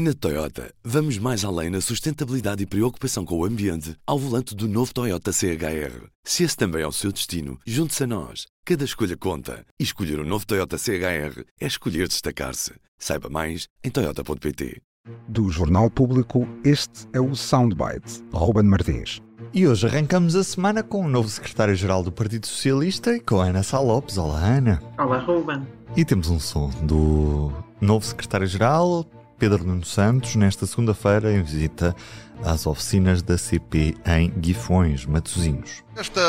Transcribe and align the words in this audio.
Na 0.00 0.14
Toyota, 0.14 0.72
vamos 0.84 1.18
mais 1.18 1.44
além 1.44 1.70
na 1.70 1.80
sustentabilidade 1.80 2.62
e 2.62 2.66
preocupação 2.66 3.24
com 3.24 3.36
o 3.36 3.44
ambiente 3.44 3.96
ao 4.06 4.16
volante 4.16 4.54
do 4.54 4.68
novo 4.68 4.94
Toyota 4.94 5.32
CHR. 5.32 6.06
Se 6.22 6.44
esse 6.44 6.56
também 6.56 6.82
é 6.82 6.86
o 6.86 6.92
seu 6.92 7.10
destino, 7.10 7.58
junte-se 7.66 8.04
a 8.04 8.06
nós. 8.06 8.46
Cada 8.64 8.84
escolha 8.84 9.16
conta. 9.16 9.66
E 9.76 9.82
escolher 9.82 10.20
o 10.20 10.22
um 10.22 10.24
novo 10.24 10.46
Toyota 10.46 10.78
CHR 10.78 11.42
é 11.60 11.66
escolher 11.66 12.06
destacar-se. 12.06 12.74
Saiba 12.96 13.28
mais 13.28 13.66
em 13.82 13.90
Toyota.pt. 13.90 14.80
Do 15.26 15.50
Jornal 15.50 15.90
Público, 15.90 16.46
este 16.64 17.08
é 17.12 17.20
o 17.20 17.34
Soundbite. 17.34 18.22
Ruben 18.32 18.66
Martins. 18.70 19.20
E 19.52 19.66
hoje 19.66 19.88
arrancamos 19.88 20.36
a 20.36 20.44
semana 20.44 20.84
com 20.84 21.04
o 21.04 21.08
novo 21.08 21.28
secretário-geral 21.28 22.04
do 22.04 22.12
Partido 22.12 22.46
Socialista 22.46 23.16
e 23.16 23.20
com 23.20 23.40
a 23.40 23.46
Ana 23.46 23.64
Sá 23.64 23.80
Lopes. 23.80 24.16
Olá, 24.16 24.44
Ana. 24.44 24.80
Olá, 24.96 25.18
Ruben. 25.18 25.66
E 25.96 26.04
temos 26.04 26.30
um 26.30 26.38
som 26.38 26.70
do 26.84 27.52
novo 27.80 28.04
secretário-geral, 28.04 29.04
Pedro 29.38 29.64
Nuno 29.64 29.84
Santos, 29.84 30.34
nesta 30.34 30.66
segunda-feira, 30.66 31.32
em 31.32 31.42
visita 31.42 31.94
às 32.42 32.66
oficinas 32.66 33.22
da 33.22 33.36
CP 33.36 33.96
em 34.06 34.30
Guifões, 34.30 35.04
Matosinhos. 35.04 35.82
Esta 35.96 36.20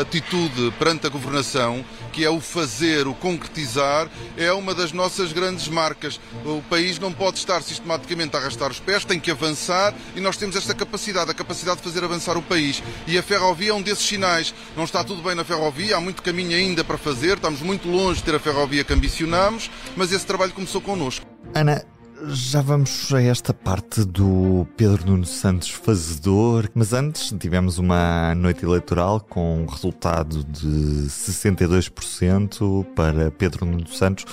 atitude 0.00 0.72
perante 0.78 1.06
a 1.06 1.10
governação, 1.10 1.84
que 2.12 2.24
é 2.24 2.30
o 2.30 2.40
fazer, 2.40 3.06
o 3.06 3.14
concretizar, 3.14 4.08
é 4.36 4.50
uma 4.52 4.74
das 4.74 4.92
nossas 4.92 5.32
grandes 5.32 5.68
marcas. 5.68 6.18
O 6.44 6.62
país 6.62 6.98
não 6.98 7.12
pode 7.12 7.38
estar 7.38 7.62
sistematicamente 7.62 8.34
a 8.36 8.38
arrastar 8.38 8.70
os 8.70 8.80
pés, 8.80 9.04
tem 9.04 9.20
que 9.20 9.30
avançar 9.30 9.94
e 10.16 10.20
nós 10.20 10.36
temos 10.36 10.56
esta 10.56 10.74
capacidade, 10.74 11.30
a 11.30 11.34
capacidade 11.34 11.78
de 11.78 11.84
fazer 11.84 12.04
avançar 12.04 12.36
o 12.36 12.42
país. 12.42 12.82
E 13.06 13.18
a 13.18 13.22
ferrovia 13.22 13.70
é 13.70 13.74
um 13.74 13.82
desses 13.82 14.06
sinais. 14.06 14.54
Não 14.76 14.84
está 14.84 15.04
tudo 15.04 15.22
bem 15.22 15.34
na 15.34 15.44
ferrovia, 15.44 15.96
há 15.96 16.00
muito 16.00 16.22
caminho 16.22 16.56
ainda 16.56 16.82
para 16.82 16.96
fazer, 16.96 17.36
estamos 17.36 17.60
muito 17.60 17.88
longe 17.88 18.20
de 18.20 18.24
ter 18.24 18.34
a 18.34 18.40
ferrovia 18.40 18.84
que 18.84 18.92
ambicionamos, 18.92 19.70
mas 19.96 20.12
esse 20.12 20.24
trabalho 20.24 20.52
começou 20.52 20.80
connosco. 20.80 21.26
Ana, 21.54 21.84
já 22.28 22.60
vamos 22.60 23.12
a 23.12 23.20
esta 23.20 23.52
parte 23.52 24.04
do 24.04 24.66
Pedro 24.76 25.06
Nuno 25.06 25.24
Santos 25.24 25.70
fazedor, 25.70 26.68
mas 26.74 26.92
antes 26.92 27.34
tivemos 27.38 27.78
uma 27.78 28.34
noite 28.34 28.64
eleitoral 28.64 29.20
com 29.20 29.62
um 29.62 29.66
resultado 29.66 30.44
de 30.44 31.06
62% 31.08 32.84
para 32.94 33.30
Pedro 33.30 33.66
Nuno 33.66 33.88
Santos. 33.88 34.24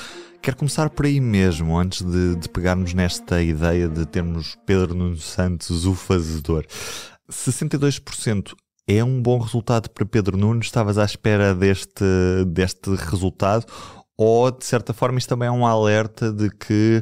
Quero 0.42 0.58
começar 0.58 0.90
por 0.90 1.06
aí 1.06 1.20
mesmo, 1.20 1.78
antes 1.78 2.02
de, 2.04 2.36
de 2.36 2.50
pegarmos 2.50 2.94
nesta 2.94 3.42
ideia 3.42 3.88
de 3.88 4.06
termos 4.06 4.56
Pedro 4.66 4.94
Nuno 4.94 5.18
Santos 5.18 5.86
o 5.86 5.96
fazedor. 5.96 6.66
62% 7.31 8.53
é 8.88 9.03
um 9.03 9.22
bom 9.22 9.40
resultado 9.40 9.90
para 9.90 10.06
Pedro 10.06 10.38
Nuno? 10.38 10.62
Estavas 10.62 10.98
à 10.98 11.06
espera 11.06 11.56
deste, 11.56 12.03
deste 12.48 12.90
resultado? 12.96 13.66
Ou, 14.18 14.52
de 14.52 14.66
certa 14.66 14.94
forma, 14.94 15.18
isto 15.18 15.30
também 15.30 15.48
é 15.48 15.52
um 15.52 15.66
alerta 15.66 16.31
de 16.31 16.50
que 16.50 17.02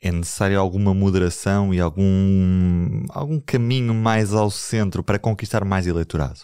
é 0.00 0.12
necessário 0.12 0.58
alguma 0.60 0.94
moderação 0.94 1.74
e 1.74 1.80
algum, 1.80 3.04
algum 3.10 3.40
caminho 3.40 3.92
mais 3.92 4.32
ao 4.32 4.50
centro 4.50 5.02
para 5.02 5.18
conquistar 5.18 5.64
mais 5.64 5.86
eleitorado? 5.86 6.40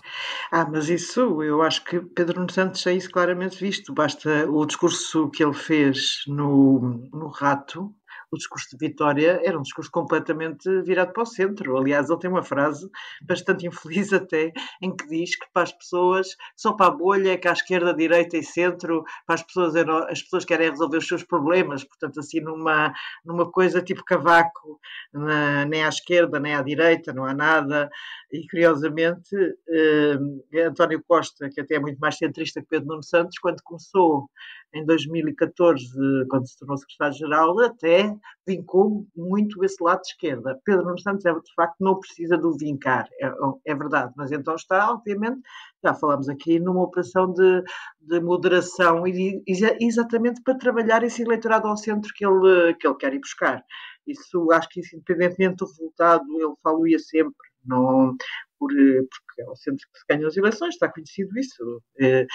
Ah, 0.50 0.66
mas 0.68 0.88
isso 0.88 1.42
eu 1.42 1.62
acho 1.62 1.84
que 1.84 2.00
Pedro 2.00 2.40
Nuno 2.40 2.50
Santos 2.50 2.84
é 2.86 2.92
isso 2.94 3.10
claramente 3.10 3.58
visto. 3.60 3.94
Basta 3.94 4.48
o 4.50 4.66
discurso 4.66 5.30
que 5.30 5.42
ele 5.42 5.54
fez 5.54 6.24
no, 6.26 7.08
no 7.12 7.28
Rato, 7.28 7.94
o 8.34 8.38
discurso 8.38 8.68
de 8.70 8.86
Vitória 8.86 9.40
era 9.44 9.58
um 9.58 9.62
discurso 9.62 9.90
completamente 9.90 10.68
virado 10.82 11.12
para 11.12 11.22
o 11.22 11.26
centro. 11.26 11.76
Aliás, 11.76 12.10
ele 12.10 12.18
tem 12.18 12.30
uma 12.30 12.42
frase 12.42 12.88
bastante 13.22 13.66
infeliz 13.66 14.12
até, 14.12 14.52
em 14.82 14.94
que 14.94 15.06
diz 15.08 15.36
que 15.36 15.46
para 15.52 15.62
as 15.62 15.72
pessoas, 15.72 16.36
só 16.56 16.72
para 16.72 16.86
a 16.86 16.90
bolha 16.90 17.32
é 17.32 17.36
que 17.36 17.48
à 17.48 17.52
esquerda, 17.52 17.94
direita 17.94 18.36
e 18.36 18.42
centro, 18.42 19.04
para 19.26 19.36
as 19.36 19.42
pessoas, 19.42 19.74
as 19.76 20.22
pessoas 20.22 20.44
querem 20.44 20.70
resolver 20.70 20.98
os 20.98 21.08
seus 21.08 21.22
problemas, 21.22 21.84
portanto, 21.84 22.20
assim, 22.20 22.40
numa, 22.40 22.92
numa 23.24 23.50
coisa 23.50 23.80
tipo 23.80 24.04
cavaco, 24.04 24.78
na, 25.12 25.64
nem 25.64 25.84
à 25.84 25.88
esquerda, 25.88 26.38
nem 26.40 26.54
à 26.54 26.62
direita, 26.62 27.12
não 27.12 27.24
há 27.24 27.34
nada. 27.34 27.88
E, 28.32 28.46
curiosamente, 28.48 29.36
eh, 29.68 30.64
António 30.66 31.02
Costa, 31.06 31.48
que 31.48 31.60
até 31.60 31.76
é 31.76 31.78
muito 31.78 31.98
mais 31.98 32.16
centrista 32.16 32.60
que 32.60 32.66
Pedro 32.68 32.88
Nuno 32.88 33.02
Santos, 33.02 33.38
quando 33.38 33.62
começou 33.62 34.28
em 34.74 34.84
2014, 34.84 35.86
quando 36.28 36.48
se 36.48 36.58
tornou 36.58 36.76
secretário-geral, 36.76 37.60
até 37.60 38.14
vincou 38.46 39.06
muito 39.16 39.64
esse 39.64 39.82
lado 39.82 40.00
de 40.02 40.08
esquerda. 40.08 40.60
Pedro 40.64 40.84
Nuno 40.84 40.98
Santos, 40.98 41.24
é, 41.24 41.32
de 41.32 41.54
facto, 41.54 41.76
não 41.80 41.98
precisa 41.98 42.36
do 42.36 42.56
vincar, 42.56 43.08
é, 43.20 43.32
é, 43.66 43.74
verdade, 43.74 44.12
mas 44.16 44.32
então 44.32 44.54
está, 44.54 44.90
obviamente, 44.90 45.40
já 45.82 45.94
falamos 45.94 46.28
aqui, 46.28 46.58
numa 46.58 46.82
operação 46.82 47.32
de, 47.32 47.62
de 48.00 48.20
moderação 48.20 49.06
e 49.06 49.42
exatamente 49.80 50.42
para 50.42 50.58
trabalhar 50.58 51.02
esse 51.04 51.22
eleitorado 51.22 51.68
ao 51.68 51.76
centro 51.76 52.12
que 52.14 52.26
ele, 52.26 52.74
que 52.74 52.86
ele 52.86 52.96
quer 52.96 53.14
ir 53.14 53.20
buscar. 53.20 53.62
Isso, 54.06 54.50
acho 54.52 54.68
que 54.68 54.80
isso, 54.80 54.96
independentemente 54.96 55.56
do 55.56 55.66
resultado, 55.66 56.24
ele 56.38 56.54
falou-ia 56.62 56.98
sempre, 56.98 57.32
não, 57.64 58.14
por, 58.58 58.70
eh, 58.72 59.00
porque 59.02 59.23
é 59.44 59.50
o 59.50 59.56
centro 59.56 59.86
que 59.92 59.98
se 59.98 60.04
ganham 60.08 60.28
as 60.28 60.36
eleições, 60.36 60.74
está 60.74 60.90
conhecido 60.90 61.38
isso. 61.38 61.82
É, 62.00 62.26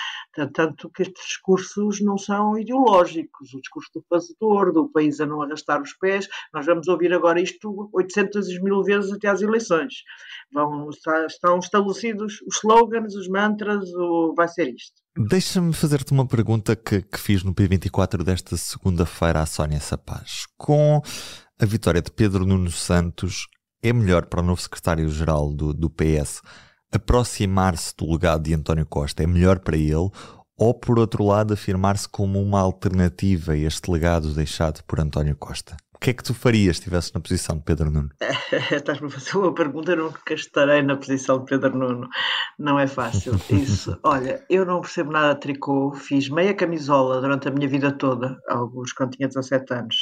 tanto 0.53 0.89
que 0.89 1.03
estes 1.03 1.25
discursos 1.25 2.01
não 2.01 2.17
são 2.17 2.57
ideológicos, 2.57 3.53
o 3.53 3.61
discurso 3.61 3.89
do 3.95 4.05
fazedor, 4.09 4.71
do 4.71 4.89
país 4.89 5.19
a 5.19 5.25
não 5.25 5.41
arrastar 5.41 5.81
os 5.81 5.93
pés, 5.93 6.27
nós 6.53 6.65
vamos 6.65 6.87
ouvir 6.87 7.13
agora 7.13 7.41
isto 7.41 7.89
800 7.93 8.61
mil 8.61 8.83
vezes 8.83 9.11
até 9.11 9.27
às 9.27 9.41
eleições. 9.41 9.93
Vão, 10.53 10.89
estão 11.27 11.59
estabelecidos 11.59 12.41
os 12.47 12.57
slogans, 12.57 13.15
os 13.15 13.27
mantras, 13.27 13.83
o, 13.93 14.33
vai 14.35 14.47
ser 14.47 14.73
isto. 14.73 15.01
Deixa-me 15.17 15.73
fazer-te 15.73 16.11
uma 16.11 16.27
pergunta 16.27 16.75
que, 16.75 17.01
que 17.01 17.19
fiz 17.19 17.43
no 17.43 17.53
P24 17.53 18.23
desta 18.23 18.55
segunda-feira 18.55 19.41
à 19.41 19.45
Sónia 19.45 19.79
Sapaz. 19.79 20.45
Com 20.57 21.01
a 21.59 21.65
vitória 21.65 22.01
de 22.01 22.11
Pedro 22.11 22.45
Nuno 22.45 22.71
Santos, 22.71 23.47
é 23.81 23.91
melhor 23.91 24.25
para 24.27 24.41
o 24.41 24.45
novo 24.45 24.61
secretário-geral 24.61 25.51
do, 25.53 25.73
do 25.73 25.89
PS 25.89 26.41
aproximar-se 26.91 27.95
do 27.95 28.11
legado 28.11 28.43
de 28.43 28.53
António 28.53 28.85
Costa? 28.85 29.23
É 29.23 29.27
melhor 29.27 29.59
para 29.59 29.77
ele? 29.77 30.09
Ou, 30.57 30.73
por 30.73 30.99
outro 30.99 31.23
lado, 31.23 31.53
afirmar-se 31.53 32.07
como 32.07 32.41
uma 32.41 32.59
alternativa 32.59 33.53
a 33.53 33.57
este 33.57 33.89
legado 33.89 34.33
deixado 34.33 34.83
por 34.83 34.99
António 34.99 35.35
Costa? 35.35 35.77
O 35.95 35.99
que 35.99 36.11
é 36.11 36.13
que 36.13 36.23
tu 36.23 36.33
farias 36.33 36.77
se 36.77 36.81
estivesse 36.81 37.13
na 37.13 37.19
posição 37.19 37.57
de 37.57 37.63
Pedro 37.63 37.91
Nuno? 37.91 38.07
Estás-me 38.71 39.07
a 39.07 39.09
fazer 39.09 39.37
uma 39.37 39.53
pergunta, 39.53 39.91
eu 39.91 39.97
nunca 39.97 40.33
estarei 40.33 40.81
na 40.81 40.95
posição 40.95 41.39
de 41.39 41.45
Pedro 41.45 41.77
Nuno. 41.77 42.07
Não 42.57 42.79
é 42.79 42.87
fácil. 42.87 43.33
Isso. 43.49 43.99
Olha, 44.03 44.41
eu 44.49 44.65
não 44.65 44.79
percebo 44.79 45.11
nada 45.11 45.33
de 45.33 45.41
tricô, 45.41 45.93
fiz 45.93 46.29
meia 46.29 46.53
camisola 46.53 47.19
durante 47.19 47.49
a 47.49 47.51
minha 47.51 47.67
vida 47.67 47.91
toda, 47.91 48.37
alguns 48.47 48.93
quando 48.93 49.11
tinha 49.11 49.27
17 49.27 49.73
anos, 49.73 49.95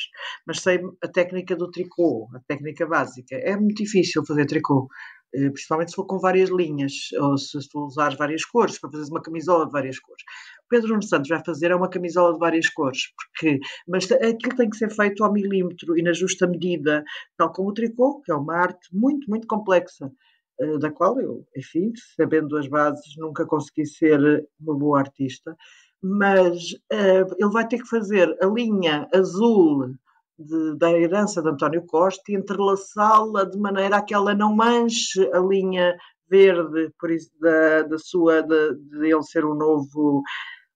mas 0.46 0.59
sei 0.59 0.80
a 1.04 1.08
técnica 1.08 1.56
do 1.56 1.72
tricô, 1.72 2.30
a 2.36 2.40
técnica 2.48 2.86
básica. 2.86 3.36
É 3.36 3.58
muito 3.58 3.84
difícil 3.84 4.24
fazer 4.24 4.46
tricô. 4.46 4.88
Eh, 5.34 5.50
principalmente 5.50 5.92
se 5.92 5.96
for 5.96 6.06
com 6.06 6.20
várias 6.20 6.50
linhas, 6.50 6.94
ou 7.20 7.38
se 7.38 7.58
tu 7.70 7.86
usares 7.86 8.18
várias 8.18 8.46
cores, 8.46 8.80
para 8.80 8.90
fazer 8.92 9.12
uma 9.12 9.22
camisola 9.22 9.66
de 9.66 9.72
várias 9.72 10.00
cores. 10.00 10.24
O 10.66 10.70
Pedro 10.70 10.90
Nuno 10.90 11.04
Santos 11.04 11.30
vai 11.30 11.44
fazer 11.46 11.72
é 11.72 11.76
uma 11.76 11.90
camisola 11.90 12.34
de 12.34 12.40
várias 12.40 12.70
cores, 12.70 13.02
porque, 13.16 13.60
mas 13.88 14.12
aquilo 14.12 14.56
tem 14.56 14.70
que 14.70 14.78
ser 14.78 14.90
feito 14.90 15.24
ao 15.24 15.34
milímetro 15.34 15.98
e 15.98 16.02
na 16.02 16.14
justa 16.14 16.48
medida, 16.48 17.04
tal 17.38 17.52
como 17.52 17.70
o 17.70 17.74
tricô, 17.74 18.22
que 18.22 18.32
é 18.32 18.36
uma 18.36 18.56
arte 18.56 18.88
muito, 18.94 19.30
muito 19.30 19.48
complexa, 19.48 20.12
eh, 20.60 20.78
da 20.80 20.92
qual 20.92 21.20
eu, 21.20 21.46
enfim, 21.56 21.92
sabendo 22.16 22.58
as 22.58 22.68
bases, 22.68 23.16
nunca 23.18 23.46
consegui 23.46 23.86
ser 23.86 24.48
uma 24.60 24.76
boa 24.78 25.00
artista, 25.00 25.56
mas 26.02 26.74
uh, 26.94 27.36
ele 27.40 27.52
vai 27.52 27.68
ter 27.68 27.80
que 27.80 27.88
fazer 27.90 28.36
a 28.42 28.46
linha 28.46 29.08
azul 29.14 29.96
de, 30.38 30.78
da 30.78 30.92
herança 30.92 31.42
de 31.42 31.50
António 31.50 31.86
Costa 31.86 32.24
e 32.30 32.36
entrelaçá-la 32.36 33.44
de 33.44 33.58
maneira 33.58 33.98
a 33.98 34.02
que 34.02 34.14
ela 34.14 34.34
não 34.34 34.56
manche 34.56 35.22
a 35.34 35.40
linha 35.40 35.96
verde 36.30 36.92
por 37.00 37.09
isso, 37.09 37.31
da, 37.40 37.84
da 37.84 37.98
sua 37.98 38.42
de, 38.42 38.75
de 38.75 39.12
ele 39.12 39.24
ser 39.24 39.46
um 39.46 39.56
novo 39.56 40.22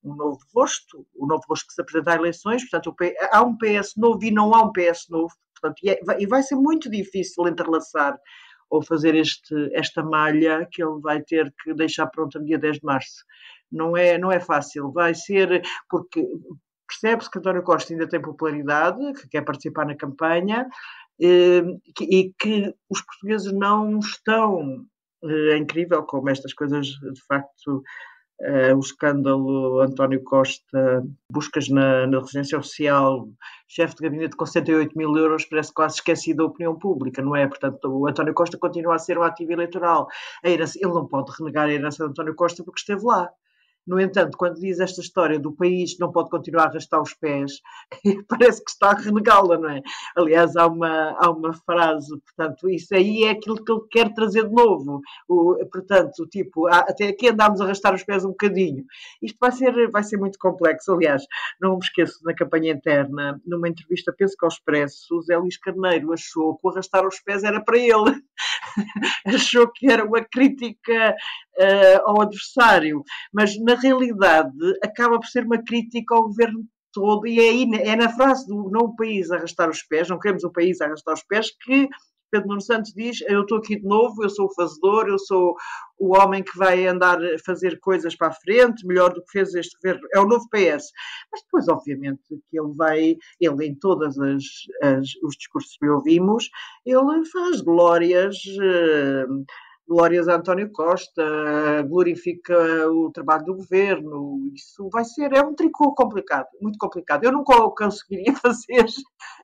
um 0.03 0.15
novo 0.15 0.39
rosto, 0.55 1.05
o 1.13 1.27
novo 1.27 1.43
rosto 1.47 1.67
que 1.67 1.73
se 1.73 1.81
apresenta 1.81 2.11
às 2.11 2.17
eleições, 2.17 2.67
portanto 2.67 2.95
há 3.31 3.43
um 3.43 3.55
PS 3.55 3.93
novo 3.97 4.23
e 4.23 4.31
não 4.31 4.53
há 4.55 4.63
um 4.63 4.71
PS 4.71 5.07
novo, 5.09 5.31
portanto, 5.53 5.79
e, 5.83 5.91
é, 5.91 5.99
e 6.19 6.25
vai 6.25 6.41
ser 6.41 6.55
muito 6.55 6.89
difícil 6.89 7.47
entrelaçar 7.47 8.17
ou 8.71 8.81
fazer 8.81 9.13
este, 9.15 9.53
esta 9.73 10.01
malha 10.01 10.67
que 10.71 10.81
ele 10.81 10.99
vai 11.01 11.21
ter 11.21 11.53
que 11.61 11.73
deixar 11.73 12.07
pronta 12.07 12.39
no 12.39 12.45
dia 12.45 12.57
10 12.57 12.77
de 12.77 12.85
março. 12.85 13.25
Não 13.69 13.95
é, 13.95 14.17
não 14.17 14.31
é 14.31 14.39
fácil, 14.39 14.91
vai 14.91 15.13
ser, 15.13 15.61
porque 15.89 16.25
percebe-se 16.91 17.31
que 17.31 17.39
António 17.39 17.63
Costa 17.63 17.93
ainda 17.93 18.07
tem 18.07 18.21
popularidade, 18.21 19.13
que 19.13 19.29
quer 19.29 19.41
participar 19.41 19.85
na 19.85 19.95
campanha 19.95 20.67
eh, 21.21 21.63
e 22.01 22.33
que 22.37 22.73
os 22.89 23.01
portugueses 23.01 23.53
não 23.53 23.99
estão. 23.99 24.85
É 25.23 25.57
incrível 25.57 26.03
como 26.03 26.29
estas 26.29 26.53
coisas, 26.53 26.87
de 26.87 27.21
facto, 27.27 27.83
Uh, 28.43 28.75
o 28.75 28.79
escândalo 28.79 29.81
António 29.81 30.23
Costa, 30.23 31.03
buscas 31.31 31.69
na, 31.69 32.07
na 32.07 32.19
residência 32.19 32.57
oficial, 32.57 33.29
chefe 33.67 33.95
de 33.95 34.01
gabinete 34.01 34.35
com 34.35 34.47
68 34.47 34.97
mil 34.97 35.15
euros, 35.15 35.45
parece 35.45 35.71
quase 35.71 35.97
esquecido 35.97 36.37
da 36.37 36.45
opinião 36.45 36.75
pública, 36.75 37.21
não 37.21 37.35
é? 37.35 37.47
Portanto, 37.47 37.85
o 37.85 38.07
António 38.07 38.33
Costa 38.33 38.57
continua 38.57 38.95
a 38.95 38.97
ser 38.97 39.15
um 39.19 39.21
ativo 39.21 39.51
eleitoral. 39.51 40.07
Herança, 40.43 40.79
ele 40.81 40.91
não 40.91 41.07
pode 41.07 41.31
renegar 41.37 41.65
a 41.67 41.71
herança 41.71 42.03
de 42.03 42.09
António 42.09 42.33
Costa 42.33 42.63
porque 42.63 42.79
esteve 42.79 43.05
lá. 43.05 43.29
No 43.85 43.99
entanto, 43.99 44.37
quando 44.37 44.59
diz 44.59 44.79
esta 44.79 45.01
história 45.01 45.39
do 45.39 45.51
país 45.51 45.97
não 45.99 46.11
pode 46.11 46.29
continuar 46.29 46.65
a 46.65 46.69
arrastar 46.69 47.01
os 47.01 47.13
pés, 47.13 47.53
parece 48.27 48.63
que 48.63 48.71
está 48.71 48.91
a 48.91 48.95
renegá-la, 48.95 49.57
não 49.57 49.69
é? 49.69 49.81
Aliás, 50.15 50.55
há 50.55 50.67
uma, 50.67 51.17
há 51.19 51.31
uma 51.31 51.53
frase, 51.53 52.09
portanto, 52.19 52.69
isso 52.69 52.93
aí 52.93 53.23
é 53.23 53.31
aquilo 53.31 53.63
que 53.63 53.71
ele 53.71 53.81
quer 53.89 54.13
trazer 54.13 54.47
de 54.47 54.53
novo. 54.53 55.01
O, 55.27 55.57
portanto, 55.71 56.27
tipo, 56.27 56.67
até 56.67 57.07
aqui 57.07 57.29
andámos 57.29 57.59
a 57.59 57.65
arrastar 57.65 57.95
os 57.95 58.03
pés 58.03 58.23
um 58.23 58.29
bocadinho. 58.29 58.85
Isto 59.21 59.37
vai 59.39 59.51
ser, 59.51 59.89
vai 59.89 60.03
ser 60.03 60.17
muito 60.17 60.37
complexo. 60.37 60.93
Aliás, 60.93 61.23
não 61.59 61.73
me 61.73 61.79
esqueço, 61.79 62.19
na 62.23 62.35
campanha 62.35 62.73
interna, 62.73 63.41
numa 63.45 63.67
entrevista, 63.67 64.13
penso 64.15 64.35
que 64.37 64.45
ao 64.45 64.49
Expresso, 64.49 65.17
o 65.17 65.21
Zé 65.21 65.37
Luís 65.37 65.57
Carneiro 65.57 66.13
achou 66.13 66.55
que 66.55 66.67
o 66.67 66.69
arrastar 66.69 67.07
os 67.07 67.19
pés 67.19 67.43
era 67.43 67.63
para 67.63 67.77
ele. 67.77 68.21
achou 69.25 69.67
que 69.71 69.91
era 69.91 70.05
uma 70.05 70.23
crítica 70.23 71.15
uh, 71.57 72.01
ao 72.05 72.21
adversário, 72.21 73.03
mas 73.33 73.57
na 73.59 73.75
realidade 73.75 74.57
acaba 74.83 75.19
por 75.19 75.27
ser 75.27 75.45
uma 75.45 75.63
crítica 75.63 76.15
ao 76.15 76.23
governo 76.23 76.65
todo, 76.93 77.25
e 77.25 77.39
é, 77.39 77.49
aí, 77.49 77.69
é 77.83 77.95
na 77.95 78.09
frase 78.09 78.45
do 78.47 78.69
não 78.69 78.81
o 78.81 78.95
país 78.95 79.31
arrastar 79.31 79.69
os 79.69 79.81
pés, 79.83 80.09
não 80.09 80.19
queremos 80.19 80.43
o 80.43 80.51
país 80.51 80.81
arrastar 80.81 81.13
os 81.13 81.23
pés, 81.23 81.51
que 81.63 81.87
Pedro 82.31 82.47
Nuno 82.47 82.61
Santos 82.61 82.93
diz: 82.93 83.21
Eu 83.27 83.41
estou 83.41 83.57
aqui 83.57 83.75
de 83.75 83.85
novo, 83.85 84.23
eu 84.23 84.29
sou 84.29 84.45
o 84.45 84.53
fazedor, 84.53 85.07
eu 85.07 85.19
sou 85.19 85.55
o 85.99 86.17
homem 86.17 86.41
que 86.41 86.57
vai 86.57 86.87
andar 86.87 87.21
a 87.21 87.37
fazer 87.45 87.77
coisas 87.79 88.15
para 88.15 88.29
a 88.29 88.33
frente, 88.33 88.87
melhor 88.87 89.13
do 89.13 89.21
que 89.21 89.31
fez 89.31 89.53
este 89.53 89.75
governo. 89.75 90.07
É 90.15 90.19
o 90.19 90.27
novo 90.27 90.47
PS. 90.49 90.91
Mas 91.31 91.43
depois, 91.43 91.67
obviamente, 91.67 92.21
que 92.49 92.59
ele 92.59 92.73
vai, 92.73 93.17
ele 93.39 93.65
em 93.65 93.75
todos 93.75 94.17
os 94.17 95.35
discursos 95.37 95.77
que 95.77 95.87
ouvimos, 95.87 96.49
ele 96.85 97.25
faz 97.25 97.59
glórias. 97.61 98.37
Uh, 98.45 99.43
glórias 99.91 100.29
a 100.29 100.35
António 100.35 100.71
Costa, 100.71 101.21
glorifica 101.83 102.55
o 102.89 103.11
trabalho 103.11 103.43
do 103.43 103.55
governo. 103.55 104.49
Isso 104.55 104.87
vai 104.89 105.03
ser, 105.03 105.33
é 105.33 105.41
um 105.41 105.53
tricô 105.53 105.93
complicado, 105.93 106.47
muito 106.61 106.77
complicado. 106.79 107.25
Eu 107.25 107.33
nunca 107.33 107.53
conseguiria 107.71 108.33
fazer, 108.41 108.85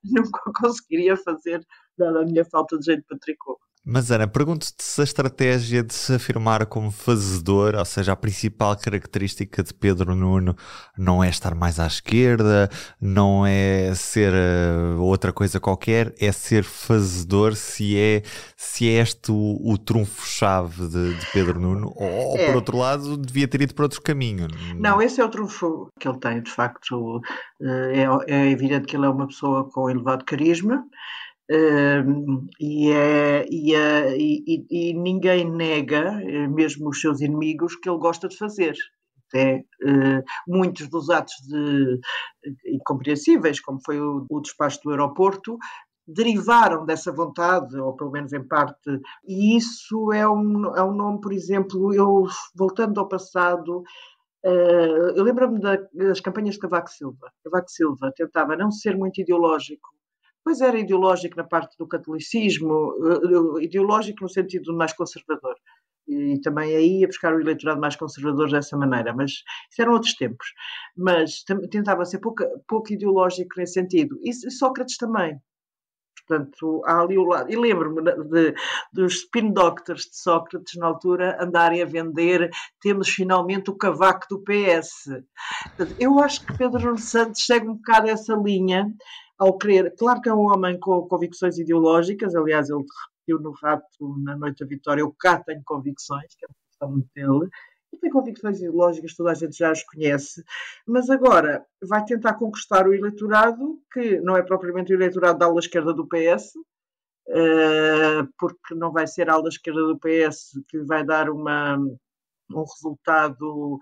nunca 0.02 0.40
conseguiria 0.58 1.18
fazer, 1.18 1.62
dada 1.98 2.22
a 2.22 2.24
minha 2.24 2.46
falta 2.46 2.78
de 2.78 2.86
jeito 2.86 3.04
para 3.06 3.18
tricô. 3.18 3.60
Mas 3.90 4.10
Ana, 4.10 4.28
pergunto-te 4.28 4.84
se 4.84 5.00
a 5.00 5.04
estratégia 5.04 5.82
de 5.82 5.94
se 5.94 6.14
afirmar 6.14 6.66
como 6.66 6.90
fazedor, 6.90 7.74
ou 7.74 7.84
seja, 7.86 8.12
a 8.12 8.16
principal 8.16 8.76
característica 8.76 9.62
de 9.62 9.72
Pedro 9.72 10.14
Nuno 10.14 10.54
não 10.98 11.24
é 11.24 11.30
estar 11.30 11.54
mais 11.54 11.80
à 11.80 11.86
esquerda, 11.86 12.68
não 13.00 13.46
é 13.46 13.94
ser 13.94 14.34
uh, 14.34 15.00
outra 15.00 15.32
coisa 15.32 15.58
qualquer, 15.58 16.12
é 16.20 16.30
ser 16.30 16.64
fazedor, 16.64 17.56
se 17.56 17.96
é, 17.96 18.22
se 18.58 18.86
é 18.86 19.00
este 19.00 19.32
o, 19.32 19.58
o 19.64 19.78
trunfo-chave 19.78 20.86
de, 20.86 21.14
de, 21.14 21.26
Pedro 21.32 21.58
Nuno, 21.58 21.90
ou 21.96 22.36
é. 22.36 22.44
por 22.44 22.56
outro 22.56 22.76
lado 22.76 23.16
devia 23.16 23.48
ter 23.48 23.62
ido 23.62 23.74
para 23.74 23.86
outro 23.86 24.02
caminho. 24.02 24.48
Não, 24.76 25.00
esse 25.00 25.18
é 25.18 25.24
o 25.24 25.30
trunfo 25.30 25.88
que 25.98 26.06
ele 26.06 26.18
tem, 26.18 26.42
de 26.42 26.50
facto. 26.50 27.22
Eh, 27.62 28.04
é, 28.26 28.34
é 28.34 28.50
evidente 28.50 28.86
que 28.86 28.96
ele 28.96 29.06
é 29.06 29.08
uma 29.08 29.26
pessoa 29.26 29.64
com 29.70 29.88
elevado 29.88 30.26
carisma, 30.26 30.84
e, 31.50 32.92
é, 32.92 33.46
e, 33.50 33.74
é, 33.74 34.16
e, 34.18 34.66
e, 34.70 34.94
ninguém 34.94 35.50
nega, 35.50 36.20
eh, 36.22 36.46
mesmo 36.46 36.90
os 36.90 37.00
seus 37.00 37.20
inimigos, 37.20 37.74
que 37.76 37.88
ele 37.88 37.98
gosta 37.98 38.28
de 38.28 38.36
fazer. 38.36 38.74
Até 39.28 39.64
uh, 39.82 40.22
muitos 40.46 40.88
dos 40.88 41.10
atos 41.10 41.34
de, 41.46 42.00
incompreensíveis, 42.66 43.60
como 43.60 43.78
foi 43.84 44.00
o, 44.00 44.26
o 44.28 44.40
despacho 44.40 44.80
do 44.82 44.90
aeroporto, 44.90 45.58
derivaram 46.06 46.86
dessa 46.86 47.12
vontade, 47.12 47.78
ou 47.78 47.94
pelo 47.94 48.10
menos 48.10 48.32
em 48.32 48.42
parte, 48.42 49.00
e 49.26 49.54
isso 49.56 50.10
é 50.12 50.26
um, 50.26 50.74
é 50.74 50.82
um 50.82 50.94
nome, 50.94 51.20
por 51.20 51.32
exemplo, 51.32 51.92
eu 51.92 52.26
voltando 52.54 52.98
ao 52.98 53.08
passado, 53.08 53.82
uh, 54.46 55.10
eu 55.14 55.22
lembro-me 55.22 55.60
das 55.60 56.20
campanhas 56.20 56.54
de 56.54 56.60
Cavaco 56.60 56.90
Silva. 56.90 57.30
Cavaco 57.44 57.70
Silva 57.70 58.10
tentava 58.16 58.56
não 58.56 58.70
ser 58.70 58.96
muito 58.96 59.20
ideológico, 59.20 59.90
Pois 60.48 60.62
era 60.62 60.78
ideológico 60.78 61.36
na 61.36 61.44
parte 61.44 61.76
do 61.76 61.86
catolicismo, 61.86 62.94
eh, 63.60 63.64
ideológico 63.64 64.22
no 64.22 64.30
sentido 64.30 64.74
mais 64.74 64.94
conservador. 64.94 65.54
E 66.08 66.40
também 66.40 66.74
aí 66.74 67.00
ia 67.00 67.06
buscar 67.06 67.34
o 67.34 67.40
eleitorado 67.42 67.78
mais 67.78 67.96
conservador 67.96 68.50
dessa 68.50 68.74
maneira, 68.74 69.12
mas 69.12 69.42
isso 69.70 69.82
eram 69.82 69.92
outros 69.92 70.14
tempos. 70.14 70.46
Mas 70.96 71.44
tentava 71.70 72.06
ser 72.06 72.20
pouco, 72.20 72.42
pouco 72.66 72.90
ideológico 72.90 73.56
nesse 73.58 73.74
sentido. 73.74 74.18
E 74.22 74.32
Sócrates 74.50 74.96
também. 74.96 75.38
Portanto, 76.26 76.82
há 76.86 77.02
ali 77.02 77.18
o 77.18 77.24
lado. 77.24 77.52
E 77.52 77.56
lembro-me 77.56 78.00
dos 78.90 79.16
spin 79.16 79.52
doctors 79.52 80.04
de 80.04 80.16
Sócrates 80.16 80.78
na 80.78 80.86
altura 80.86 81.36
andarem 81.42 81.82
a 81.82 81.86
vender 81.86 82.48
temos 82.80 83.10
finalmente 83.10 83.68
o 83.68 83.76
cavaco 83.76 84.26
do 84.30 84.42
PS. 84.42 85.10
Portanto, 85.76 85.94
eu 86.00 86.18
acho 86.20 86.46
que 86.46 86.56
Pedro 86.56 86.86
Nuno 86.86 86.98
Santos 86.98 87.44
segue 87.44 87.68
um 87.68 87.74
bocado 87.74 88.08
essa 88.08 88.34
linha 88.34 88.90
ao 89.38 89.56
querer. 89.56 89.94
Claro 89.96 90.20
que 90.20 90.28
é 90.28 90.34
um 90.34 90.46
homem 90.52 90.78
com 90.78 91.06
convicções 91.06 91.58
ideológicas, 91.58 92.34
aliás, 92.34 92.68
ele 92.68 92.84
repetiu 93.28 93.42
no 93.42 93.52
rato 93.52 94.18
na 94.24 94.36
Noite 94.36 94.64
da 94.64 94.66
Vitória: 94.66 95.00
Eu 95.02 95.14
cá 95.18 95.42
tenho 95.42 95.62
convicções, 95.64 96.34
que 96.36 96.44
é 96.44 96.48
uma 96.48 96.98
questão 96.98 97.08
dele. 97.14 97.50
E 97.92 97.96
tem 97.96 98.10
convicções 98.10 98.58
ideológicas, 98.58 99.14
toda 99.14 99.30
a 99.30 99.34
gente 99.34 99.56
já 99.56 99.70
as 99.70 99.82
conhece, 99.82 100.44
mas 100.86 101.08
agora 101.08 101.64
vai 101.82 102.04
tentar 102.04 102.34
conquistar 102.34 102.86
o 102.86 102.92
eleitorado, 102.92 103.80
que 103.90 104.20
não 104.20 104.36
é 104.36 104.42
propriamente 104.42 104.92
o 104.92 104.96
eleitorado 104.96 105.38
da 105.38 105.46
ala 105.46 105.58
esquerda 105.58 105.94
do 105.94 106.06
PS, 106.06 106.52
eh, 107.30 108.22
porque 108.38 108.74
não 108.74 108.92
vai 108.92 109.06
ser 109.06 109.30
a 109.30 109.34
ala 109.34 109.48
esquerda 109.48 109.80
do 109.80 109.98
PS 109.98 110.52
que 110.68 110.80
vai 110.84 111.04
dar 111.04 111.30
uma, 111.30 111.78
um 111.78 112.64
resultado 112.64 113.78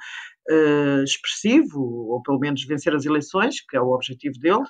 uh, 0.50 1.02
expressivo, 1.05 1.81
ou 1.81 2.23
pelo 2.23 2.38
menos 2.38 2.64
vencer 2.64 2.94
as 2.94 3.05
eleições, 3.05 3.61
que 3.61 3.76
é 3.76 3.81
o 3.81 3.93
objetivo 3.93 4.38
dele, 4.38 4.64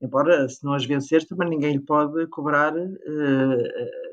Embora, 0.00 0.46
se 0.48 0.62
não 0.62 0.74
as 0.74 0.84
vencer, 0.84 1.26
também 1.26 1.48
ninguém 1.48 1.72
lhe 1.72 1.80
pode 1.80 2.26
cobrar 2.26 2.74
uh, 2.76 3.58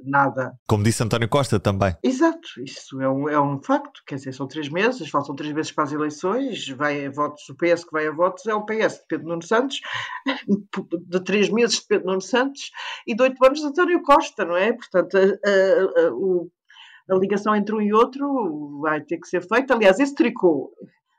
nada. 0.05 0.53
Como 0.65 0.83
disse 0.83 1.03
António 1.03 1.27
Costa 1.27 1.59
também. 1.59 1.93
Exato, 2.01 2.47
isso 2.65 3.01
é 3.01 3.09
um, 3.09 3.27
é 3.27 3.39
um 3.39 3.61
facto. 3.61 4.01
Quer 4.07 4.15
dizer, 4.15 4.33
são 4.33 4.47
três 4.47 4.69
meses, 4.69 5.09
faltam 5.09 5.35
três 5.35 5.53
meses 5.53 5.71
para 5.71 5.83
as 5.83 5.91
eleições, 5.91 6.69
vai 6.69 7.05
a 7.05 7.11
votos, 7.11 7.49
o 7.49 7.55
PS 7.55 7.83
que 7.83 7.91
vai 7.91 8.07
a 8.07 8.11
votos 8.11 8.45
é 8.45 8.53
o 8.53 8.65
PS 8.65 8.99
de 8.99 9.07
Pedro 9.09 9.27
Nuno 9.27 9.43
Santos, 9.43 9.81
de 11.07 11.23
três 11.23 11.49
meses 11.49 11.81
de 11.81 11.87
Pedro 11.87 12.07
Nuno 12.07 12.21
Santos 12.21 12.71
e 13.05 13.13
de 13.13 13.21
oito 13.21 13.45
anos 13.45 13.59
de 13.59 13.65
António 13.65 14.01
Costa, 14.01 14.45
não 14.45 14.55
é? 14.55 14.71
Portanto, 14.71 15.17
a, 15.17 15.19
a, 15.19 17.13
a, 17.13 17.15
a 17.15 17.19
ligação 17.19 17.53
entre 17.53 17.75
um 17.75 17.81
e 17.81 17.93
outro 17.93 18.79
vai 18.81 19.01
ter 19.01 19.17
que 19.17 19.27
ser 19.27 19.41
feita. 19.45 19.73
Aliás, 19.73 19.99
esse 19.99 20.15
tricô 20.15 20.71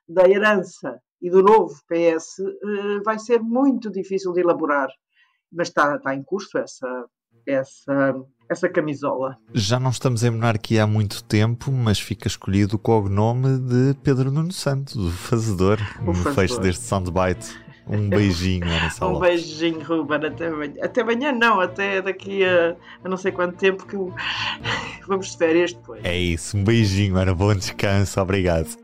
da 0.08 0.28
herança 0.28 0.98
e 1.24 1.30
do 1.30 1.42
novo 1.42 1.74
PS 1.88 2.38
eh, 2.38 3.00
vai 3.02 3.18
ser 3.18 3.40
muito 3.40 3.90
difícil 3.90 4.30
de 4.34 4.42
elaborar, 4.42 4.88
mas 5.50 5.68
está, 5.68 5.96
está 5.96 6.14
em 6.14 6.22
curso 6.22 6.58
essa, 6.58 7.06
essa, 7.46 8.14
essa 8.46 8.68
camisola. 8.68 9.38
Já 9.54 9.80
não 9.80 9.88
estamos 9.88 10.22
em 10.22 10.30
monarquia 10.30 10.84
há 10.84 10.86
muito 10.86 11.24
tempo, 11.24 11.72
mas 11.72 11.98
fica 11.98 12.28
escolhido 12.28 12.76
o 12.76 12.78
cognome 12.78 13.58
de 13.58 13.94
Pedro 14.02 14.30
Nuno 14.30 14.52
Santos, 14.52 14.96
o 14.96 15.10
fazedor, 15.10 15.78
o 16.02 16.08
no 16.08 16.14
fazedor. 16.14 16.34
fecho 16.34 16.60
deste 16.60 16.84
soundbite. 16.84 17.64
Um 17.86 18.08
beijinho, 18.10 18.66
Ana 18.66 18.90
Um 19.08 19.18
beijinho, 19.18 19.82
Ruben. 19.82 20.26
Até 20.26 20.46
amanhã. 20.48 20.74
Até 20.82 21.00
amanhã, 21.02 21.32
não, 21.32 21.60
até 21.60 22.00
daqui 22.02 22.44
a, 22.44 22.76
a 23.02 23.08
não 23.08 23.16
sei 23.16 23.32
quanto 23.32 23.56
tempo 23.56 23.86
que 23.86 23.94
eu... 23.94 24.12
vamos 25.06 25.30
de 25.30 25.38
férias 25.38 25.72
depois. 25.72 26.02
É 26.04 26.16
isso, 26.16 26.56
um 26.56 26.64
beijinho, 26.64 27.16
Ana. 27.16 27.34
Bom 27.34 27.54
descanso, 27.54 28.20
obrigado. 28.20 28.83